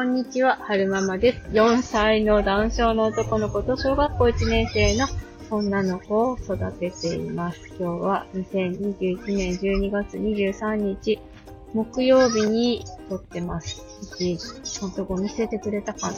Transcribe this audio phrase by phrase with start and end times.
[0.00, 1.40] こんにちは、はるままです。
[1.50, 5.06] 4歳の男性の男の子と小学校1年生の
[5.50, 7.60] 女の子を育てています。
[7.68, 11.20] 今日は2021年12月23日、
[11.74, 13.84] 木曜日に撮ってます。
[14.18, 16.16] 一、ちゃんとゴミ捨ててくれたかな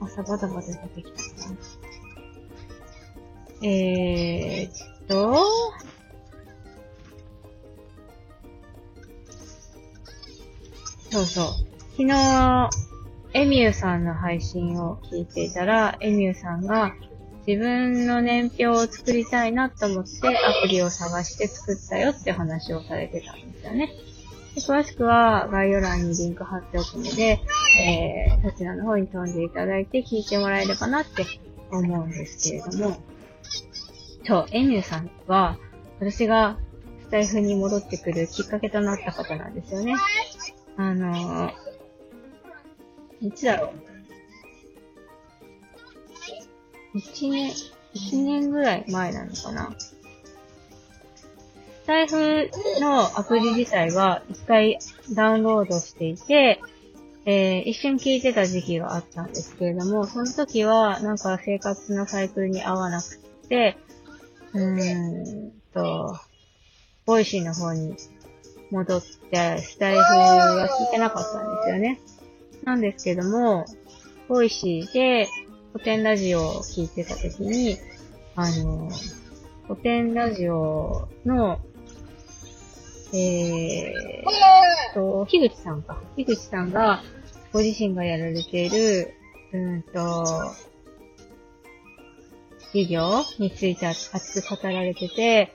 [0.00, 1.50] 朝バタバタ出てきたか
[3.60, 3.68] な。
[3.68, 5.34] えーっと、
[11.10, 11.67] そうそう。
[11.98, 12.70] 昨日、
[13.32, 16.94] エミューさんの配信を聞いていたら、エミューさんが
[17.44, 23.90] 自分の年表を作りたいなと思ってアプリを探して作ったよって話をされてたんですよね。
[24.54, 27.40] で詳しくは概要欄にリンク貼っておくので、
[27.80, 31.26] えー、そちらの方に飛んでいただいて聞いてもらえればなって
[31.72, 32.96] 思うんですけれども、
[34.24, 35.58] そう、エミューさんは、
[35.98, 36.58] 私が
[37.02, 39.96] スタイフに戻ってくるきっかけとなった方なんですよね。
[40.76, 41.67] あのー、
[43.20, 43.88] いつだろう。
[46.94, 47.52] 一年、
[47.92, 49.74] 一年ぐらい前なのかな。
[49.78, 49.94] ス
[51.86, 54.78] タイフのアプリ自体は一回
[55.14, 56.60] ダウンロードしていて、
[57.24, 63.76] えー、一瞬聞いてた時期があったんですけれども、その時はなんか生活のサイクルに合わなくて、
[64.52, 66.18] うーんと、
[67.06, 67.96] Voicy の方に
[68.70, 72.00] 戻って、スタエフは聞いてなかったんですよね。
[72.68, 73.64] なんですけども、
[74.28, 75.26] Voicy で
[75.72, 77.78] コテンラジオを聞いてた時に、
[78.36, 78.90] あの、
[79.66, 81.60] コテンラジオの、
[83.14, 85.98] えーと、樋口さんか。
[86.14, 87.02] 樋口さんが、
[87.54, 89.14] ご自身がやられている、
[89.54, 90.26] うんと、
[92.74, 95.54] 事業について熱く語られてて、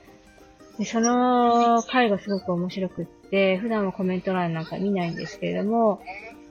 [0.80, 6.02] でその回がすごく面白くって、普段はコメント欄なんか見ないんですけれども、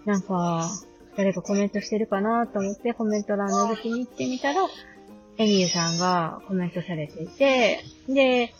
[0.05, 0.69] なんか、
[1.15, 4.67] 誰かコメントしてるかなと思ってコメント欄の時に行ってみたら、
[5.37, 8.53] エミューさんがコメントされていて、で、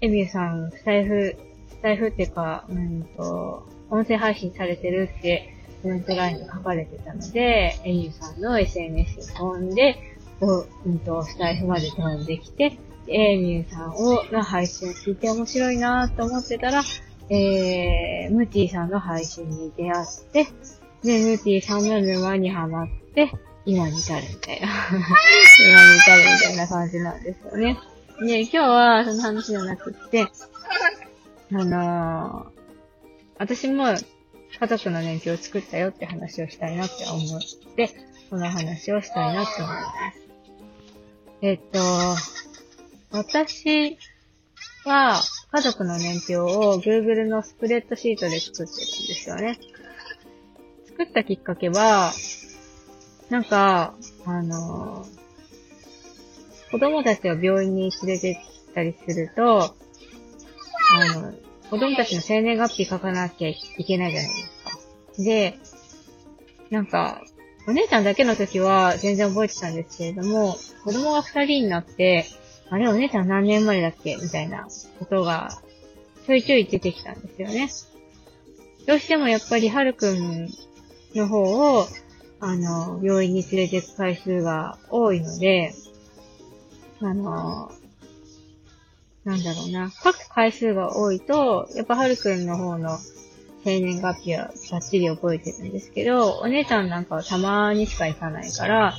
[0.00, 1.36] エミューさん、スタイフ、
[1.70, 9.96] スタイフっていうか、うんと、音声配信されてるってコメント欄に書かれてたので、エミューさんの SNS に飛んで、
[10.40, 16.82] う、うんと、スタイフまで飛んできて、エミューさんを、の配信を聞いて面白いなと思ってたら、
[17.30, 20.46] えー、ムティーさんの配信に出会って、
[21.02, 23.32] で、ムティーさんの沼にはまって、
[23.66, 24.68] 今に至るみたいな。
[25.60, 27.78] 今に至るみたいな感じなんですよね。
[28.20, 30.26] で、今日はその話じゃなくって、
[31.52, 32.54] あのー、
[33.38, 37.40] 私も家族の年表を作ったよって話をしたいなって思っ
[37.74, 37.90] て、
[38.30, 39.82] この話をしたいなって思いま
[40.12, 40.24] す。
[41.42, 41.78] えっと、
[43.10, 43.98] 私
[44.84, 45.20] は
[45.54, 49.56] 家族の年表を Google のスプレッドシートで作ってるんですよね。
[50.88, 52.10] 作ったきっかけは、
[53.30, 53.94] なんか、
[54.26, 55.06] あの、
[56.72, 59.76] 子供たちを病院に連れてったりすると、
[60.92, 61.32] あの、
[61.70, 63.56] 子供たちの生年月日書かなきゃい
[63.86, 65.22] けないじゃないですか。
[65.22, 65.58] で、
[66.70, 67.22] なんか、
[67.68, 72.26] お姉ちゃんだけの時は全然覚えてたんですけれども、子供が二人になって、
[72.70, 74.16] あれお姉ちゃん何年生まれだっけ？
[74.16, 74.66] みたいな
[74.98, 75.60] ことが、
[76.26, 77.68] ちょいちょい出てきたんですよね。
[78.86, 80.48] どうしてもやっぱりはるくん
[81.14, 81.42] の方
[81.78, 81.86] を、
[82.40, 85.72] あの、病院に連れて行く回数が多いので、
[87.00, 87.72] あの、
[89.24, 92.98] なんだろうな、書く回数が多いと、やっぱはるくんの方の
[93.64, 98.94] 生年月日はバッチリ覚えてるんですけど、お姉ちゃんなんかはたまにしか行かないから、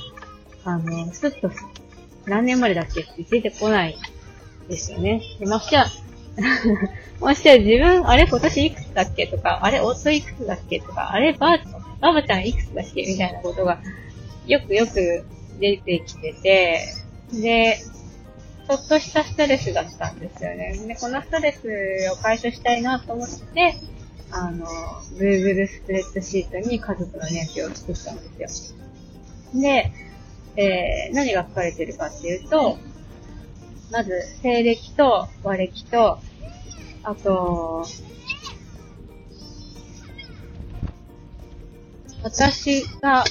[0.64, 1.48] あの、すっと
[2.26, 3.96] 何年までだっけって出てこない
[4.68, 5.22] ですよね。
[5.38, 5.86] でましてや、
[7.20, 11.58] ましてや自分、あれ今年いくつだっけとか、あれ夫いくつだっけとか、あればあ、
[12.00, 13.80] ばばちゃんいくつだっけみたいなことが、
[14.46, 15.24] よくよく
[15.60, 16.80] 出てきてて、
[17.32, 17.78] で、
[18.68, 20.76] ちょっとしたストレスだったんですよね。
[20.86, 23.76] で、このストレスを解消したいなと思って、
[24.30, 24.66] あの、
[25.14, 28.74] Google スプレッドシートに家族の年表を作ったんです
[29.54, 29.60] よ。
[29.60, 29.92] で、
[30.56, 32.78] えー、何が書かれてるかっていうと、
[33.90, 36.18] まず、西暦と和暦と、
[37.02, 37.86] あと、
[42.22, 43.24] 私が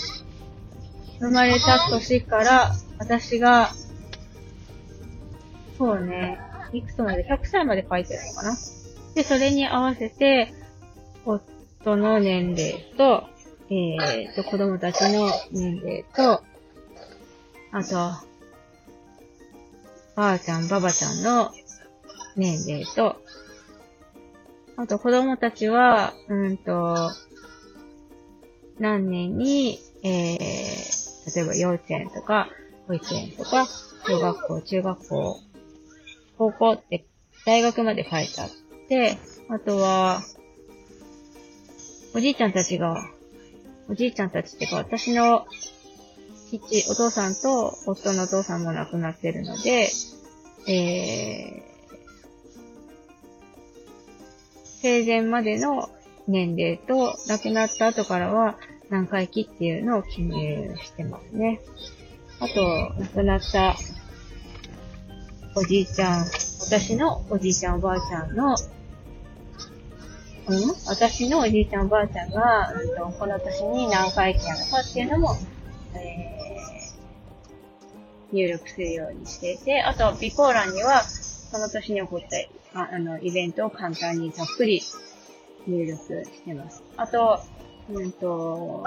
[1.20, 3.72] 生まれた年から、私が、
[5.78, 6.40] そうね、
[6.72, 8.58] いくつまで、100歳まで書いてるのかな。
[9.16, 10.54] で、それに合わせて、
[11.26, 13.24] 夫の年齢と、
[13.70, 16.44] えーと、子供たちの年齢と、
[17.76, 17.96] あと、
[20.16, 21.52] ばあちゃん、ばばちゃんの
[22.38, 23.18] 年齢と、
[24.78, 27.12] あと子供たちは、うんと、
[28.80, 32.48] 何年に、えー、例えば幼稚園とか、
[32.88, 33.68] 保育園とか、
[34.08, 35.40] 小学校、中学校、
[36.38, 37.06] 高校って
[37.46, 38.50] 大学まで書いてあっ
[38.88, 39.18] て、
[39.50, 40.22] あとは、
[42.14, 42.96] おじいちゃんたちが、
[43.90, 45.46] おじいちゃんたちってか私の
[46.46, 49.90] 父、お父さんと夫のお父さんも亡くなってるので、
[50.68, 51.62] えー、
[54.82, 55.90] 生前までの
[56.28, 58.58] 年齢と亡くなった後からは
[58.90, 61.62] 何回忌っていうのを記入してますね。
[62.40, 63.76] あと、亡くなった
[65.56, 66.26] おじいちゃん、
[66.62, 68.56] 私のおじいちゃんおばあちゃんの、
[70.48, 70.76] うん？
[70.88, 75.38] 私のおじいちゃんおばあちゃんが、うんと、この年に何回忌なのかっていうのも、
[76.00, 82.30] えー、入力するようにしていて、あと、備考欄には、その年に起こっ
[82.74, 84.82] たああのイベントを簡単にざっくり
[85.68, 86.84] 入力してます。
[86.98, 87.40] あと、
[87.90, 88.84] うんと、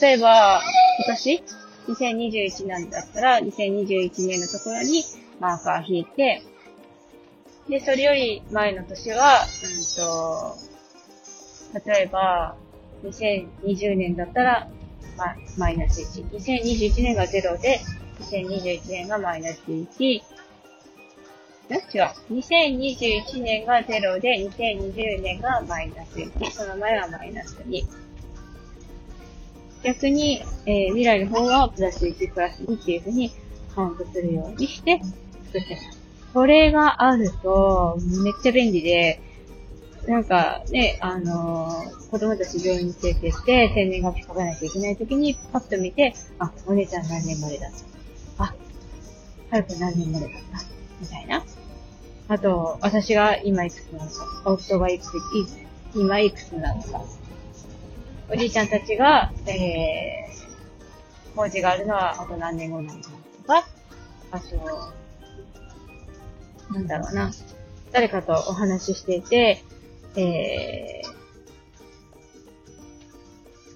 [0.00, 0.60] 例えば、
[1.06, 1.42] 今年、
[1.88, 5.04] 2021年だったら、2021年のところに
[5.38, 6.42] マーカー引いて、
[7.68, 9.44] で、それより前の年は、
[11.74, 12.56] うんと、例えば、
[13.04, 14.68] 2020年だったら、
[15.16, 16.30] ま、マイナス1。
[16.30, 17.80] 2021年が0で、
[18.20, 20.00] 2021年がマイナス1。
[20.08, 20.22] 違う。
[22.30, 26.50] 2021年が0で、2020年がマイナス1。
[26.50, 27.84] その前はマイナス2。
[29.82, 33.30] 逆に、えー、未来の方はプラス1、プラス2っていう風に
[33.74, 35.00] カウントするようにして
[35.52, 36.06] 作ってます。
[36.32, 39.20] これがあると、めっちゃ便利で、
[40.06, 47.70] なんかね、あのー、子供たち病院に連れてって、生年月日書かなきゃいけない時に、パッと見て、あ、お姉ちゃん何年生までだっ
[48.38, 48.44] た。
[48.44, 48.54] あ、
[49.50, 50.66] はるく何年生までだった。
[51.00, 51.44] みたいな。
[52.28, 55.10] あと、私が今いくつなのか、夫がいくつ、
[55.94, 57.04] 今いくつなのか。
[58.28, 63.68] おじいちゃんたちが、えー、工事があるのはあと何年後なのかとか、
[64.32, 64.92] あと、
[66.72, 67.32] なんだろうな。
[67.92, 69.62] 誰かとお話ししていて、
[70.16, 71.02] え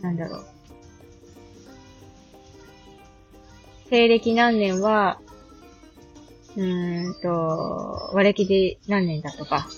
[0.00, 0.46] ー、なんだろう。
[3.90, 5.20] 西暦何年は、
[6.56, 9.68] うーんと、和暦で何年だとか、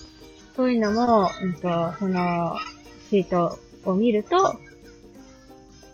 [0.55, 2.57] そういうのも、うんと、その、
[3.09, 4.57] シートを見ると、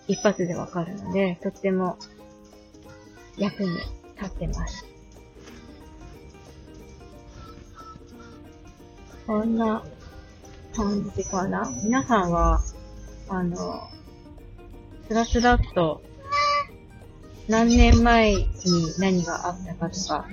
[0.07, 1.97] 一発でわかるので、とっても
[3.37, 4.85] 役に立ってます。
[9.25, 9.83] こんな
[10.79, 11.69] 感じかな。
[11.83, 12.61] 皆さんは、
[13.27, 13.89] あの、
[15.09, 16.01] スラスラっと、
[17.49, 18.45] 何年前に
[18.97, 20.25] 何があったかとか、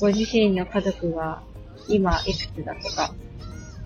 [0.00, 1.42] ご自身の家族が
[1.86, 3.12] 今いくつだとか、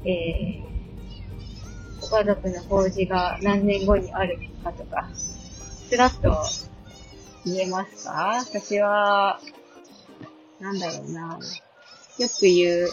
[0.05, 5.09] えー、ご家族の法事が何年後にあるかとか、
[5.89, 6.45] スラッと
[7.45, 8.45] 言えますか？
[8.47, 9.41] 私は、
[10.61, 11.41] なんだろうな。
[12.19, 12.89] よく言う、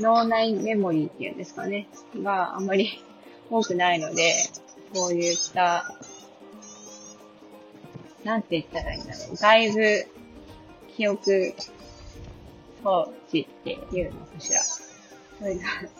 [0.00, 1.88] 脳内メモリーっていうんですかね。
[2.16, 3.02] があんまり
[3.50, 4.32] 多くないので、
[4.94, 5.94] こういった、
[8.24, 9.36] なんて言ったらいいんだろう。
[9.36, 10.06] 外部
[10.96, 11.54] 記憶
[12.82, 14.60] 装置っていうのかしら。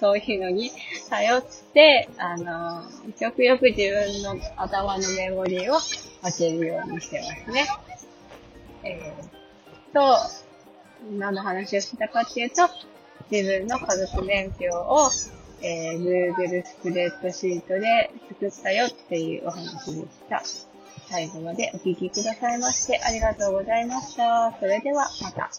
[0.00, 0.70] そういうのに
[1.10, 2.82] 頼って、あの、
[3.18, 5.78] 極力自分の頭のメモリーを
[6.22, 7.66] 当てるようにしてますね。
[8.82, 10.16] えー、と、
[11.18, 12.62] 何の話をしたかっていうと、
[13.30, 15.10] 自分の家族年表を、
[15.60, 20.40] えー、Google スプレッドシートで作ったよっていうお話でした。
[21.08, 24.54] 最後までお聞きくださいましてありがとうございました。
[24.58, 25.50] それではまた。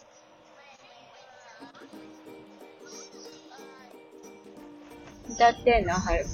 [5.29, 6.31] 歌ってんのはるくん。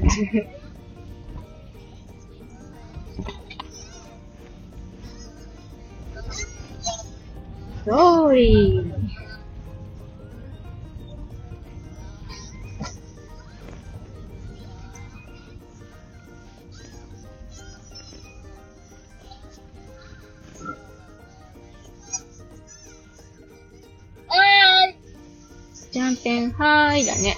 [3.48, 3.49] ー
[8.32, 9.00] リー。
[25.90, 27.36] じゃんけんはーいだね。